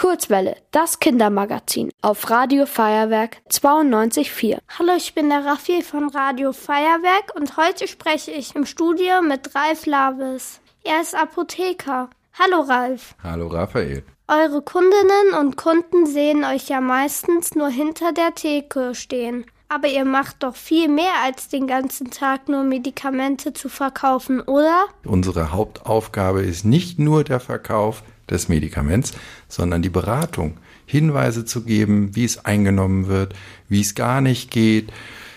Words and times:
Kurzwelle, 0.00 0.56
das 0.70 0.98
Kindermagazin 0.98 1.90
auf 2.00 2.30
Radio 2.30 2.64
Feuerwerk 2.64 3.36
92.4. 3.50 4.56
Hallo, 4.78 4.92
ich 4.96 5.14
bin 5.14 5.28
der 5.28 5.44
Raffi 5.44 5.82
von 5.82 6.08
Radio 6.08 6.54
Feuerwerk 6.54 7.34
und 7.34 7.58
heute 7.58 7.86
spreche 7.86 8.30
ich 8.30 8.56
im 8.56 8.64
Studio 8.64 9.20
mit 9.20 9.54
Ralf 9.54 9.84
Lavis. 9.84 10.62
Er 10.84 11.02
ist 11.02 11.14
Apotheker. 11.14 12.08
Hallo 12.32 12.62
Ralf. 12.62 13.14
Hallo 13.22 13.48
Raphael. 13.48 14.02
Eure 14.26 14.62
Kundinnen 14.62 15.34
und 15.38 15.58
Kunden 15.58 16.06
sehen 16.06 16.44
euch 16.44 16.70
ja 16.70 16.80
meistens 16.80 17.54
nur 17.54 17.68
hinter 17.68 18.12
der 18.14 18.34
Theke 18.34 18.94
stehen. 18.94 19.44
Aber 19.68 19.88
ihr 19.88 20.06
macht 20.06 20.42
doch 20.42 20.56
viel 20.56 20.88
mehr 20.88 21.12
als 21.22 21.48
den 21.48 21.66
ganzen 21.66 22.10
Tag 22.10 22.48
nur 22.48 22.64
Medikamente 22.64 23.52
zu 23.52 23.68
verkaufen, 23.68 24.40
oder? 24.40 24.86
Unsere 25.04 25.52
Hauptaufgabe 25.52 26.40
ist 26.40 26.64
nicht 26.64 26.98
nur 26.98 27.22
der 27.22 27.38
Verkauf 27.38 28.02
des 28.30 28.48
Medikaments, 28.48 29.12
sondern 29.48 29.82
die 29.82 29.88
Beratung. 29.90 30.58
Hinweise 30.86 31.44
zu 31.44 31.62
geben, 31.62 32.16
wie 32.16 32.24
es 32.24 32.44
eingenommen 32.44 33.06
wird, 33.06 33.34
wie 33.68 33.80
es 33.80 33.94
gar 33.94 34.20
nicht 34.20 34.50
geht, 34.50 34.92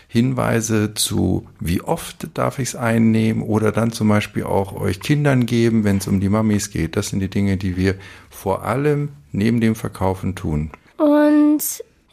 Hinweise 0.08 0.94
zu, 0.94 1.48
wie 1.60 1.82
oft 1.82 2.28
darf 2.36 2.60
ich 2.60 2.70
es 2.70 2.76
einnehmen 2.76 3.42
oder 3.42 3.72
dann 3.72 3.92
zum 3.92 4.10
Beispiel 4.10 4.44
auch 4.44 4.74
euch 4.74 5.00
Kindern 5.00 5.48
geben, 5.48 5.84
wenn 5.84 5.98
es 5.98 6.08
um 6.08 6.20
die 6.20 6.30
Mamis 6.30 6.70
geht. 6.70 6.96
Das 6.96 7.10
sind 7.10 7.20
die 7.20 7.30
Dinge, 7.30 7.58
die 7.58 7.78
wir 7.78 7.96
vor 8.30 8.64
allem 8.64 9.10
neben 9.32 9.60
dem 9.60 9.74
Verkaufen 9.74 10.36
tun. 10.36 10.70
Und 10.98 11.64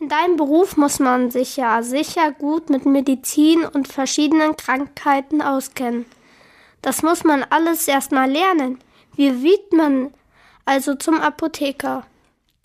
in 0.00 0.08
deinem 0.08 0.38
Beruf 0.38 0.78
muss 0.78 0.98
man 0.98 1.30
sich 1.30 1.58
ja 1.58 1.82
sicher 1.82 2.32
gut 2.32 2.70
mit 2.70 2.86
Medizin 2.86 3.66
und 3.66 3.86
verschiedenen 3.86 4.56
Krankheiten 4.56 5.42
auskennen. 5.42 6.06
Das 6.80 7.02
muss 7.02 7.22
man 7.22 7.44
alles 7.50 7.86
erstmal 7.86 8.30
lernen. 8.30 8.78
Wie 9.14 9.42
wird 9.42 9.74
man 9.74 10.08
also 10.64 10.94
zum 10.94 11.20
Apotheker? 11.20 12.04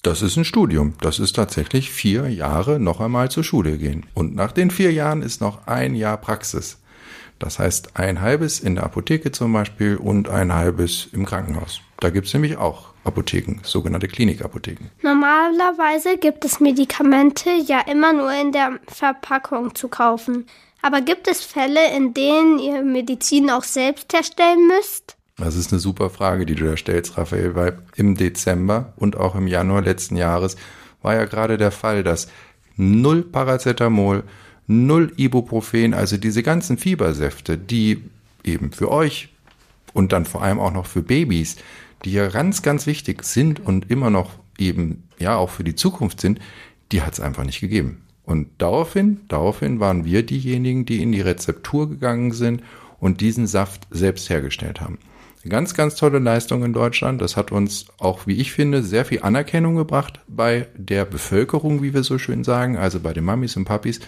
Das 0.02 0.22
ist 0.22 0.38
ein 0.38 0.46
Studium. 0.46 0.94
Das 1.02 1.18
ist 1.18 1.36
tatsächlich 1.36 1.92
vier 1.92 2.30
Jahre 2.30 2.80
noch 2.80 3.02
einmal 3.02 3.32
zur 3.32 3.44
Schule 3.44 3.78
gehen. 3.78 4.06
Und 4.14 4.36
nach 4.36 4.52
den 4.52 4.70
vier 4.70 4.92
Jahren 4.94 5.24
ist 5.24 5.42
noch 5.42 5.66
ein 5.66 5.96
Jahr 5.96 6.18
Praxis. 6.18 6.78
Das 7.40 7.60
heißt 7.60 7.98
ein 7.98 8.22
halbes 8.22 8.60
in 8.60 8.76
der 8.76 8.86
Apotheke 8.86 9.32
zum 9.32 9.52
Beispiel 9.52 9.98
und 9.98 10.30
ein 10.30 10.54
halbes 10.54 11.08
im 11.12 11.26
Krankenhaus. 11.26 11.82
Da 12.00 12.10
gibt 12.10 12.28
es 12.28 12.34
nämlich 12.34 12.58
auch 12.58 12.94
Apotheken, 13.04 13.62
sogenannte 13.64 14.08
Klinikapotheken. 14.08 14.90
Normalerweise 15.02 16.18
gibt 16.18 16.46
es 16.46 16.60
Medikamente 16.60 17.50
ja 17.66 17.82
immer 17.82 18.14
nur 18.14 18.32
in 18.32 18.52
der 18.52 18.80
Verpackung 18.88 19.76
zu 19.76 19.88
kaufen. 19.88 20.48
Aber 20.82 21.02
gibt 21.02 21.28
es 21.28 21.44
Fälle, 21.44 21.96
in 21.96 22.14
denen 22.14 22.60
ihr 22.60 22.84
Medizin 22.84 23.50
auch 23.50 23.64
selbst 23.64 24.14
herstellen 24.14 24.68
müsst? 24.68 25.15
Das 25.38 25.56
ist 25.56 25.72
eine 25.72 25.80
super 25.80 26.10
Frage, 26.10 26.46
die 26.46 26.56
du 26.56 26.66
da 26.66 26.78
stellst, 26.78 27.18
Raphael, 27.18 27.56
weil 27.56 27.80
im 27.96 28.16
Dezember 28.16 28.94
und 28.96 29.18
auch 29.18 29.36
im 29.36 29.48
Januar 29.48 29.82
letzten 29.82 30.16
Jahres 30.16 30.56
war 31.02 31.16
ja 31.16 31.26
gerade 31.26 31.58
der 31.58 31.72
Fall, 31.72 32.04
dass 32.04 32.30
null 32.78 33.24
Paracetamol, 33.24 34.24
null 34.68 35.12
Ibuprofen, 35.18 35.94
also 35.94 36.18
diese 36.18 36.42
ganzen 36.42 36.78
Fiebersäfte, 36.78 37.58
die 37.58 38.02
eben 38.44 38.72
für 38.72 38.90
euch 38.92 39.30
und 39.94 40.14
dann 40.14 40.26
vor 40.26 40.42
allem 40.42 40.60
auch 40.60 40.72
noch 40.72 40.86
für 40.86 41.02
Babys 41.02 41.58
die 42.06 42.12
ja 42.12 42.28
ganz, 42.28 42.62
ganz 42.62 42.86
wichtig 42.86 43.24
sind 43.24 43.60
und 43.60 43.90
immer 43.90 44.10
noch 44.10 44.32
eben 44.58 45.04
ja 45.18 45.36
auch 45.36 45.50
für 45.50 45.64
die 45.64 45.76
Zukunft 45.76 46.22
sind, 46.22 46.40
die 46.92 47.02
hat 47.02 47.14
es 47.14 47.20
einfach 47.20 47.44
nicht 47.44 47.60
gegeben. 47.60 48.04
Und 48.24 48.48
daraufhin, 48.60 49.22
daraufhin 49.28 49.80
waren 49.80 50.06
wir 50.06 50.24
diejenigen, 50.24 50.86
die 50.86 51.02
in 51.02 51.12
die 51.12 51.22
Rezeptur 51.22 51.90
gegangen 51.90 52.32
sind 52.32 52.64
und 53.00 53.22
diesen 53.22 53.48
Saft 53.48 53.88
selbst 53.92 54.30
hergestellt 54.30 54.82
haben. 54.82 55.00
Ganz, 55.48 55.76
ganz 55.76 55.96
tolle 55.96 56.18
Leistung 56.18 56.64
in 56.64 56.74
Deutschland. 56.74 57.22
Das 57.22 57.38
hat 57.38 57.52
uns 57.52 57.86
auch, 58.00 58.26
wie 58.26 58.42
ich 58.42 58.52
finde, 58.52 58.82
sehr 58.82 59.06
viel 59.06 59.22
Anerkennung 59.22 59.76
gebracht 59.76 60.20
bei 60.28 60.68
der 60.76 61.06
Bevölkerung, 61.06 61.84
wie 61.84 61.94
wir 61.94 62.02
so 62.02 62.18
schön 62.18 62.44
sagen, 62.44 62.78
also 62.78 63.00
bei 63.00 63.14
den 63.14 63.24
Mamis 63.24 63.56
und 63.56 63.66
Papis. 63.66 64.00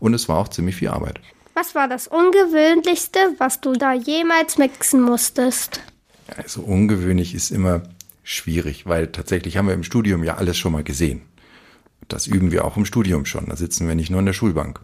Und 0.00 0.14
es 0.14 0.28
war 0.28 0.38
auch 0.38 0.48
ziemlich 0.48 0.74
viel 0.74 0.88
Arbeit. 0.88 1.20
Was 1.54 1.76
war 1.76 1.86
das 1.86 2.08
Ungewöhnlichste, 2.08 3.20
was 3.38 3.60
du 3.60 3.74
da 3.74 3.92
jemals 3.92 4.58
mixen 4.58 5.02
musstest? 5.02 5.80
Also 6.36 6.62
ungewöhnlich 6.62 7.34
ist 7.34 7.50
immer 7.50 7.82
schwierig, 8.24 8.86
weil 8.86 9.08
tatsächlich 9.08 9.56
haben 9.56 9.68
wir 9.68 9.74
im 9.74 9.84
Studium 9.84 10.24
ja 10.24 10.38
alles 10.38 10.58
schon 10.58 10.72
mal 10.72 10.84
gesehen. 10.84 11.22
Das 12.08 12.26
üben 12.26 12.50
wir 12.50 12.64
auch 12.64 12.76
im 12.76 12.84
Studium 12.84 13.26
schon. 13.26 13.46
Da 13.46 13.54
sitzen 13.54 13.86
wir 13.86 13.94
nicht 13.94 14.10
nur 14.10 14.20
in 14.20 14.26
der 14.26 14.32
Schulbank, 14.32 14.80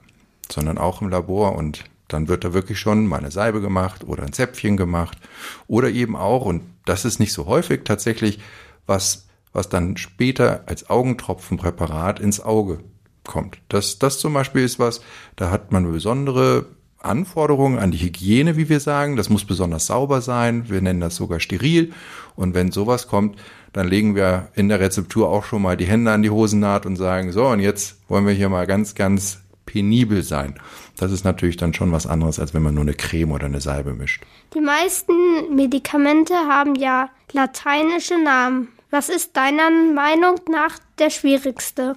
sondern 0.50 0.78
auch 0.78 1.02
im 1.02 1.08
Labor 1.08 1.56
und 1.56 1.84
dann 2.08 2.28
wird 2.28 2.44
da 2.44 2.52
wirklich 2.52 2.78
schon 2.78 3.06
mal 3.06 3.18
eine 3.18 3.30
Salbe 3.30 3.60
gemacht 3.60 4.04
oder 4.04 4.22
ein 4.22 4.32
Zäpfchen 4.32 4.76
gemacht 4.76 5.18
oder 5.66 5.90
eben 5.90 6.16
auch, 6.16 6.44
und 6.44 6.62
das 6.84 7.04
ist 7.04 7.18
nicht 7.18 7.32
so 7.32 7.46
häufig 7.46 7.82
tatsächlich, 7.84 8.40
was, 8.86 9.26
was 9.52 9.68
dann 9.68 9.96
später 9.96 10.64
als 10.66 10.88
Augentropfenpräparat 10.88 12.20
ins 12.20 12.40
Auge 12.40 12.80
kommt. 13.24 13.58
Das, 13.68 13.98
das 13.98 14.20
zum 14.20 14.32
Beispiel 14.32 14.62
ist 14.62 14.78
was, 14.78 15.00
da 15.34 15.50
hat 15.50 15.72
man 15.72 15.90
besondere 15.90 16.66
Anforderungen 17.06 17.78
an 17.78 17.90
die 17.90 17.98
Hygiene, 17.98 18.56
wie 18.56 18.68
wir 18.68 18.80
sagen. 18.80 19.16
Das 19.16 19.30
muss 19.30 19.44
besonders 19.44 19.86
sauber 19.86 20.20
sein. 20.20 20.68
Wir 20.68 20.80
nennen 20.80 21.00
das 21.00 21.16
sogar 21.16 21.40
steril. 21.40 21.92
Und 22.34 22.54
wenn 22.54 22.72
sowas 22.72 23.06
kommt, 23.06 23.38
dann 23.72 23.88
legen 23.88 24.14
wir 24.14 24.48
in 24.54 24.68
der 24.68 24.80
Rezeptur 24.80 25.28
auch 25.28 25.44
schon 25.44 25.62
mal 25.62 25.76
die 25.76 25.86
Hände 25.86 26.10
an 26.10 26.22
die 26.22 26.30
Hosennaht 26.30 26.86
und 26.86 26.96
sagen, 26.96 27.32
so, 27.32 27.46
und 27.46 27.60
jetzt 27.60 27.98
wollen 28.08 28.26
wir 28.26 28.32
hier 28.32 28.48
mal 28.48 28.66
ganz, 28.66 28.94
ganz 28.94 29.40
penibel 29.66 30.22
sein. 30.22 30.58
Das 30.96 31.12
ist 31.12 31.24
natürlich 31.24 31.56
dann 31.56 31.74
schon 31.74 31.92
was 31.92 32.06
anderes, 32.06 32.38
als 32.38 32.54
wenn 32.54 32.62
man 32.62 32.74
nur 32.74 32.82
eine 32.82 32.94
Creme 32.94 33.32
oder 33.32 33.46
eine 33.46 33.60
Salbe 33.60 33.92
mischt. 33.92 34.22
Die 34.54 34.60
meisten 34.60 35.12
Medikamente 35.54 36.34
haben 36.34 36.74
ja 36.74 37.10
lateinische 37.32 38.22
Namen. 38.22 38.68
Was 38.90 39.08
ist 39.08 39.36
deiner 39.36 39.70
Meinung 39.94 40.36
nach 40.50 40.78
der 40.98 41.10
schwierigste? 41.10 41.96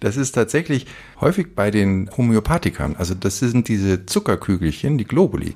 Das 0.00 0.16
ist 0.18 0.32
tatsächlich 0.32 0.86
häufig 1.20 1.54
bei 1.54 1.70
den 1.70 2.10
Homöopathikern. 2.16 2.96
Also 2.96 3.14
das 3.14 3.38
sind 3.38 3.68
diese 3.68 4.04
Zuckerkügelchen, 4.04 4.98
die 4.98 5.06
Globuli. 5.06 5.54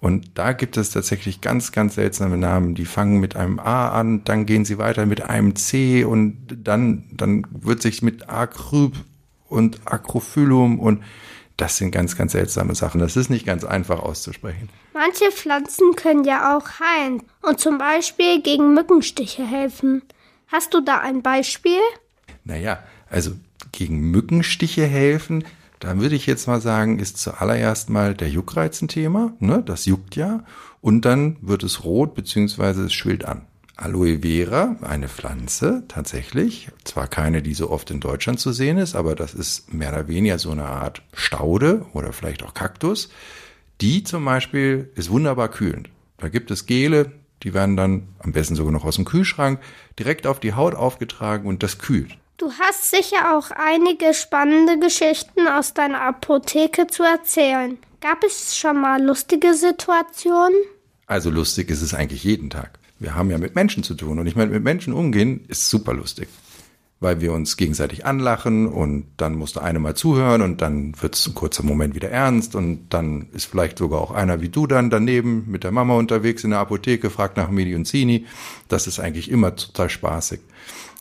Und 0.00 0.32
da 0.34 0.52
gibt 0.52 0.76
es 0.76 0.90
tatsächlich 0.90 1.40
ganz, 1.40 1.72
ganz 1.72 1.94
seltsame 1.94 2.36
Namen. 2.36 2.74
Die 2.74 2.84
fangen 2.84 3.20
mit 3.20 3.36
einem 3.36 3.58
A 3.58 3.88
an, 3.88 4.22
dann 4.24 4.44
gehen 4.44 4.66
sie 4.66 4.76
weiter 4.76 5.06
mit 5.06 5.22
einem 5.22 5.56
C 5.56 6.04
und 6.04 6.46
dann, 6.62 7.04
dann 7.12 7.46
wird 7.50 7.80
sich 7.80 8.02
mit 8.02 8.28
Acryb 8.28 8.92
und 9.48 9.80
Acrophyllum 9.84 10.78
und 10.78 11.02
das 11.56 11.76
sind 11.76 11.92
ganz, 11.92 12.16
ganz 12.16 12.32
seltsame 12.32 12.74
Sachen. 12.74 13.00
Das 13.00 13.16
ist 13.16 13.30
nicht 13.30 13.46
ganz 13.46 13.64
einfach 13.64 14.00
auszusprechen. 14.00 14.68
Manche 14.92 15.30
Pflanzen 15.30 15.94
können 15.94 16.24
ja 16.24 16.56
auch 16.56 16.80
heilen 16.80 17.22
und 17.42 17.60
zum 17.60 17.78
Beispiel 17.78 18.42
gegen 18.42 18.74
Mückenstiche 18.74 19.46
helfen. 19.46 20.02
Hast 20.48 20.74
du 20.74 20.80
da 20.80 20.98
ein 20.98 21.22
Beispiel? 21.22 21.80
Naja, 22.44 22.82
also 23.08 23.32
gegen 23.72 24.10
Mückenstiche 24.10 24.86
helfen, 24.86 25.44
dann 25.80 26.00
würde 26.00 26.14
ich 26.16 26.26
jetzt 26.26 26.46
mal 26.46 26.60
sagen, 26.60 26.98
ist 26.98 27.18
zuallererst 27.18 27.90
mal 27.90 28.14
der 28.14 28.28
Juckreiz 28.28 28.80
ein 28.80 28.88
Thema. 28.88 29.32
Ne? 29.38 29.62
Das 29.64 29.84
juckt 29.84 30.16
ja. 30.16 30.44
Und 30.80 31.04
dann 31.04 31.36
wird 31.40 31.62
es 31.62 31.84
rot 31.84 32.14
beziehungsweise 32.14 32.84
es 32.84 32.94
schwillt 32.94 33.24
an. 33.24 33.42
Aloe 33.76 34.20
Vera, 34.20 34.76
eine 34.82 35.08
Pflanze 35.08 35.82
tatsächlich, 35.88 36.68
zwar 36.84 37.08
keine, 37.08 37.42
die 37.42 37.54
so 37.54 37.70
oft 37.70 37.90
in 37.90 38.00
Deutschland 38.00 38.38
zu 38.38 38.52
sehen 38.52 38.78
ist, 38.78 38.94
aber 38.94 39.16
das 39.16 39.34
ist 39.34 39.72
mehr 39.74 39.90
oder 39.90 40.06
weniger 40.06 40.38
so 40.38 40.50
eine 40.52 40.66
Art 40.66 41.02
Staude 41.12 41.84
oder 41.92 42.12
vielleicht 42.12 42.44
auch 42.44 42.54
Kaktus. 42.54 43.08
Die 43.80 44.04
zum 44.04 44.24
Beispiel 44.24 44.90
ist 44.94 45.10
wunderbar 45.10 45.48
kühlend. 45.48 45.90
Da 46.18 46.28
gibt 46.28 46.52
es 46.52 46.66
Gele, 46.66 47.12
die 47.42 47.52
werden 47.52 47.76
dann 47.76 48.08
am 48.20 48.32
besten 48.32 48.54
sogar 48.54 48.72
noch 48.72 48.84
aus 48.84 48.96
dem 48.96 49.04
Kühlschrank 49.04 49.60
direkt 49.98 50.26
auf 50.26 50.38
die 50.38 50.54
Haut 50.54 50.74
aufgetragen 50.74 51.48
und 51.48 51.62
das 51.62 51.78
kühlt. 51.78 52.16
Du 52.36 52.50
hast 52.60 52.90
sicher 52.90 53.36
auch 53.36 53.50
einige 53.50 54.14
spannende 54.14 54.78
Geschichten 54.78 55.48
aus 55.48 55.74
deiner 55.74 56.00
Apotheke 56.00 56.86
zu 56.86 57.02
erzählen. 57.02 57.78
Gab 58.00 58.22
es 58.24 58.56
schon 58.56 58.80
mal 58.80 59.02
lustige 59.02 59.54
Situationen? 59.54 60.58
Also 61.06 61.30
lustig 61.30 61.70
ist 61.70 61.82
es 61.82 61.94
eigentlich 61.94 62.24
jeden 62.24 62.50
Tag. 62.50 62.78
Wir 62.98 63.14
haben 63.14 63.30
ja 63.30 63.38
mit 63.38 63.54
Menschen 63.54 63.82
zu 63.82 63.94
tun 63.94 64.18
und 64.18 64.26
ich 64.26 64.36
meine, 64.36 64.52
mit 64.52 64.62
Menschen 64.62 64.92
umgehen 64.92 65.44
ist 65.48 65.68
super 65.68 65.94
lustig. 65.94 66.28
Weil 67.00 67.20
wir 67.20 67.32
uns 67.32 67.56
gegenseitig 67.56 68.06
anlachen 68.06 68.66
und 68.66 69.06
dann 69.16 69.34
muss 69.34 69.52
der 69.52 69.64
eine 69.64 69.78
mal 69.78 69.94
zuhören 69.94 70.40
und 70.40 70.62
dann 70.62 70.94
wird 71.02 71.16
es 71.16 71.26
ein 71.26 71.34
kurzer 71.34 71.62
Moment 71.62 71.94
wieder 71.94 72.08
ernst 72.10 72.54
und 72.54 72.88
dann 72.90 73.26
ist 73.32 73.46
vielleicht 73.46 73.78
sogar 73.78 74.00
auch 74.00 74.12
einer 74.12 74.40
wie 74.40 74.48
du 74.48 74.66
dann 74.66 74.90
daneben 74.90 75.44
mit 75.48 75.64
der 75.64 75.72
Mama 75.72 75.94
unterwegs 75.94 76.44
in 76.44 76.50
der 76.50 76.60
Apotheke, 76.60 77.10
fragt 77.10 77.36
nach 77.36 77.50
Medi 77.50 77.74
und 77.74 77.84
Zini. 77.84 78.26
Das 78.68 78.86
ist 78.86 79.00
eigentlich 79.00 79.30
immer 79.30 79.54
total 79.56 79.90
spaßig 79.90 80.40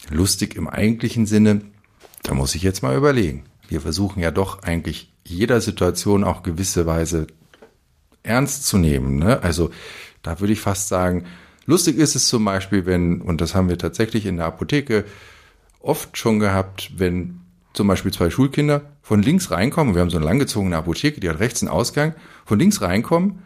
lustig 0.09 0.55
im 0.55 0.67
eigentlichen 0.67 1.25
Sinne, 1.25 1.61
da 2.23 2.33
muss 2.33 2.55
ich 2.55 2.63
jetzt 2.63 2.83
mal 2.83 2.95
überlegen. 2.95 3.43
Wir 3.67 3.81
versuchen 3.81 4.19
ja 4.19 4.31
doch 4.31 4.63
eigentlich 4.63 5.11
jeder 5.23 5.61
Situation 5.61 6.23
auch 6.23 6.43
gewisse 6.43 6.85
Weise 6.85 7.27
ernst 8.23 8.65
zu 8.65 8.77
nehmen. 8.77 9.17
Ne? 9.17 9.41
Also 9.41 9.71
da 10.21 10.39
würde 10.39 10.53
ich 10.53 10.61
fast 10.61 10.87
sagen, 10.87 11.25
lustig 11.65 11.97
ist 11.97 12.15
es 12.15 12.27
zum 12.27 12.45
Beispiel, 12.45 12.85
wenn, 12.85 13.21
und 13.21 13.41
das 13.41 13.55
haben 13.55 13.69
wir 13.69 13.77
tatsächlich 13.77 14.25
in 14.25 14.37
der 14.37 14.45
Apotheke 14.45 15.05
oft 15.79 16.17
schon 16.17 16.39
gehabt, 16.39 16.91
wenn 16.97 17.41
zum 17.73 17.87
Beispiel 17.87 18.13
zwei 18.13 18.29
Schulkinder 18.29 18.81
von 19.01 19.21
links 19.21 19.51
reinkommen, 19.51 19.95
wir 19.95 20.01
haben 20.01 20.09
so 20.09 20.17
eine 20.17 20.25
langgezogene 20.25 20.77
Apotheke, 20.77 21.19
die 21.19 21.29
hat 21.29 21.39
rechts 21.39 21.61
einen 21.61 21.71
Ausgang, 21.71 22.13
von 22.45 22.59
links 22.59 22.81
reinkommen, 22.81 23.39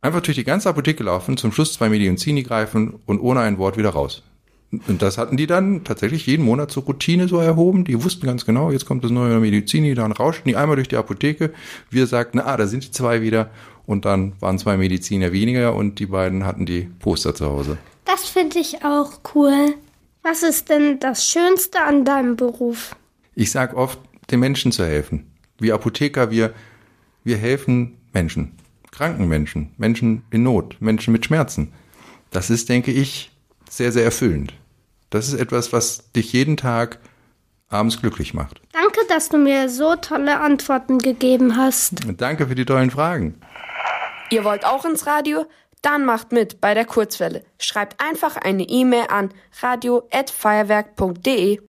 einfach 0.00 0.20
durch 0.20 0.36
die 0.36 0.44
ganze 0.44 0.68
Apotheke 0.68 1.02
laufen, 1.04 1.36
zum 1.36 1.52
Schluss 1.52 1.72
zwei 1.72 1.88
Medizini 1.88 2.42
greifen 2.42 3.00
und 3.06 3.20
ohne 3.20 3.40
ein 3.40 3.58
Wort 3.58 3.76
wieder 3.76 3.90
raus. 3.90 4.22
Und 4.72 5.02
das 5.02 5.18
hatten 5.18 5.36
die 5.36 5.46
dann 5.46 5.84
tatsächlich 5.84 6.26
jeden 6.26 6.44
Monat 6.44 6.70
zur 6.70 6.84
Routine 6.84 7.28
so 7.28 7.38
erhoben. 7.38 7.84
Die 7.84 8.02
wussten 8.02 8.26
ganz 8.26 8.46
genau, 8.46 8.70
jetzt 8.70 8.86
kommt 8.86 9.04
das 9.04 9.10
neue 9.10 9.38
Medizin, 9.38 9.94
dann 9.94 10.12
rauschten 10.12 10.48
die 10.48 10.56
einmal 10.56 10.76
durch 10.76 10.88
die 10.88 10.96
Apotheke. 10.96 11.52
Wir 11.90 12.06
sagten, 12.06 12.40
ah, 12.40 12.56
da 12.56 12.66
sind 12.66 12.84
die 12.84 12.90
zwei 12.90 13.20
wieder. 13.20 13.50
Und 13.84 14.06
dann 14.06 14.32
waren 14.40 14.58
zwei 14.58 14.78
Mediziner 14.78 15.32
weniger 15.32 15.74
und 15.74 15.98
die 15.98 16.06
beiden 16.06 16.46
hatten 16.46 16.64
die 16.64 16.88
Poster 17.00 17.34
zu 17.34 17.46
Hause. 17.46 17.76
Das 18.06 18.28
finde 18.28 18.60
ich 18.60 18.84
auch 18.84 19.20
cool. 19.34 19.74
Was 20.22 20.42
ist 20.42 20.70
denn 20.70 21.00
das 21.00 21.28
Schönste 21.28 21.82
an 21.82 22.04
deinem 22.04 22.36
Beruf? 22.36 22.96
Ich 23.34 23.50
sag 23.50 23.76
oft, 23.76 23.98
den 24.30 24.40
Menschen 24.40 24.72
zu 24.72 24.84
helfen. 24.84 25.26
Wir 25.58 25.74
Apotheker, 25.74 26.30
wir, 26.30 26.54
wir 27.24 27.36
helfen 27.36 27.98
Menschen. 28.12 28.52
Kranken 28.90 29.26
Menschen, 29.28 29.72
Menschen 29.76 30.22
in 30.30 30.44
Not, 30.44 30.76
Menschen 30.80 31.12
mit 31.12 31.24
Schmerzen. 31.24 31.72
Das 32.30 32.50
ist, 32.50 32.68
denke 32.68 32.92
ich, 32.92 33.30
sehr, 33.68 33.90
sehr 33.90 34.04
erfüllend. 34.04 34.54
Das 35.12 35.28
ist 35.28 35.38
etwas, 35.38 35.74
was 35.74 36.10
dich 36.12 36.32
jeden 36.32 36.56
Tag 36.56 36.98
abends 37.68 38.00
glücklich 38.00 38.32
macht. 38.34 38.60
Danke, 38.72 39.00
dass 39.08 39.28
du 39.28 39.38
mir 39.38 39.68
so 39.68 39.96
tolle 39.96 40.38
Antworten 40.40 40.98
gegeben 40.98 41.56
hast. 41.56 42.04
Und 42.06 42.20
danke 42.20 42.46
für 42.46 42.54
die 42.54 42.64
tollen 42.64 42.90
Fragen. 42.90 43.40
Ihr 44.30 44.44
wollt 44.44 44.64
auch 44.64 44.86
ins 44.86 45.06
Radio? 45.06 45.46
Dann 45.82 46.04
macht 46.04 46.32
mit 46.32 46.60
bei 46.60 46.74
der 46.74 46.84
Kurzwelle. 46.84 47.44
Schreibt 47.58 48.02
einfach 48.02 48.36
eine 48.36 48.62
E-Mail 48.62 49.06
an 49.08 49.30
radio@feuerwerk.de. 49.60 51.60